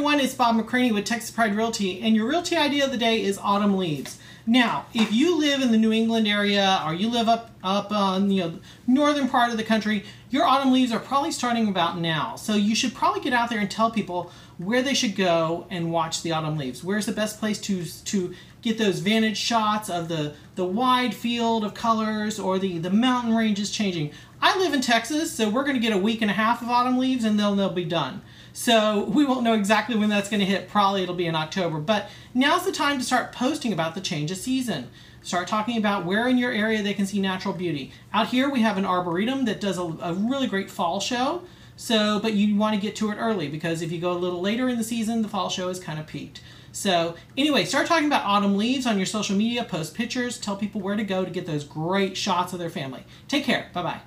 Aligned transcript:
everyone, 0.00 0.18
it's 0.18 0.34
Bob 0.34 0.56
McCranie 0.56 0.94
with 0.94 1.04
Texas 1.04 1.30
Pride 1.30 1.54
Realty, 1.54 2.00
and 2.00 2.16
your 2.16 2.26
realty 2.26 2.56
idea 2.56 2.86
of 2.86 2.90
the 2.90 2.96
day 2.96 3.22
is 3.22 3.36
autumn 3.36 3.76
leaves. 3.76 4.18
Now, 4.46 4.86
if 4.94 5.12
you 5.12 5.38
live 5.38 5.62
in 5.62 5.70
the 5.70 5.78
New 5.78 5.92
England 5.92 6.26
area 6.26 6.82
or 6.84 6.94
you 6.94 7.08
live 7.08 7.28
up 7.28 7.50
up 7.62 7.92
on 7.92 8.30
you 8.30 8.42
know 8.42 8.58
northern 8.86 9.28
part 9.28 9.50
of 9.50 9.56
the 9.56 9.64
country, 9.64 10.04
your 10.30 10.44
autumn 10.44 10.72
leaves 10.72 10.92
are 10.92 11.00
probably 11.00 11.32
starting 11.32 11.68
about 11.68 11.98
now. 11.98 12.36
So 12.36 12.54
you 12.54 12.74
should 12.74 12.94
probably 12.94 13.20
get 13.20 13.32
out 13.32 13.50
there 13.50 13.58
and 13.58 13.70
tell 13.70 13.90
people 13.90 14.32
where 14.58 14.82
they 14.82 14.94
should 14.94 15.16
go 15.16 15.66
and 15.70 15.90
watch 15.90 16.22
the 16.22 16.32
autumn 16.32 16.56
leaves. 16.56 16.82
Where's 16.82 17.06
the 17.06 17.12
best 17.12 17.38
place 17.38 17.60
to 17.62 17.84
to 17.84 18.34
get 18.62 18.78
those 18.78 19.00
vantage 19.00 19.36
shots 19.36 19.88
of 19.88 20.08
the 20.08 20.34
the 20.54 20.64
wide 20.64 21.14
field 21.14 21.64
of 21.64 21.74
colors 21.74 22.38
or 22.38 22.58
the 22.58 22.78
the 22.78 22.90
mountain 22.90 23.34
ranges 23.34 23.70
changing. 23.70 24.10
I 24.42 24.58
live 24.58 24.72
in 24.72 24.80
Texas, 24.80 25.32
so 25.32 25.48
we're 25.50 25.64
going 25.64 25.76
to 25.76 25.80
get 25.80 25.92
a 25.92 25.98
week 25.98 26.22
and 26.22 26.30
a 26.30 26.34
half 26.34 26.62
of 26.62 26.68
autumn 26.68 26.98
leaves 26.98 27.24
and 27.24 27.38
then 27.38 27.56
they'll 27.56 27.70
be 27.70 27.84
done. 27.84 28.22
So 28.52 29.04
we 29.08 29.24
won't 29.24 29.42
know 29.42 29.54
exactly 29.54 29.96
when 29.96 30.08
that's 30.08 30.28
going 30.28 30.40
to 30.40 30.46
hit. 30.46 30.68
Probably 30.68 31.02
it'll 31.02 31.14
be 31.14 31.26
in 31.26 31.34
October. 31.34 31.78
But 31.78 32.10
now's 32.34 32.64
the 32.64 32.72
time 32.72 32.98
to 32.98 33.04
start 33.04 33.32
posting 33.32 33.72
about 33.72 33.94
the 33.94 34.00
change 34.00 34.30
of 34.30 34.38
season. 34.42 34.90
Start 35.22 35.48
talking 35.48 35.76
about 35.76 36.06
where 36.06 36.28
in 36.28 36.38
your 36.38 36.52
area 36.52 36.82
they 36.82 36.94
can 36.94 37.06
see 37.06 37.20
natural 37.20 37.54
beauty. 37.54 37.92
Out 38.12 38.28
here 38.28 38.48
we 38.48 38.60
have 38.60 38.78
an 38.78 38.84
arboretum 38.84 39.44
that 39.44 39.60
does 39.60 39.78
a, 39.78 39.82
a 39.82 40.14
really 40.14 40.46
great 40.46 40.70
fall 40.70 41.00
show. 41.00 41.42
So, 41.76 42.20
but 42.20 42.34
you 42.34 42.56
want 42.56 42.74
to 42.74 42.80
get 42.80 42.94
to 42.96 43.10
it 43.10 43.16
early 43.16 43.48
because 43.48 43.80
if 43.80 43.90
you 43.90 44.00
go 44.00 44.12
a 44.12 44.18
little 44.18 44.40
later 44.40 44.68
in 44.68 44.76
the 44.76 44.84
season, 44.84 45.22
the 45.22 45.28
fall 45.28 45.48
show 45.48 45.68
is 45.68 45.80
kind 45.80 45.98
of 45.98 46.06
peaked. 46.06 46.42
So, 46.72 47.16
anyway, 47.38 47.64
start 47.64 47.86
talking 47.86 48.06
about 48.06 48.24
autumn 48.24 48.56
leaves 48.56 48.86
on 48.86 48.98
your 48.98 49.06
social 49.06 49.34
media, 49.34 49.64
post 49.64 49.94
pictures, 49.94 50.38
tell 50.38 50.56
people 50.56 50.80
where 50.80 50.96
to 50.96 51.04
go 51.04 51.24
to 51.24 51.30
get 51.30 51.46
those 51.46 51.64
great 51.64 52.16
shots 52.16 52.52
of 52.52 52.58
their 52.58 52.70
family. 52.70 53.04
Take 53.28 53.44
care. 53.44 53.70
Bye 53.72 53.82
bye. 53.82 54.00